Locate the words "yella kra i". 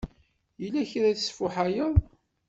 0.61-1.17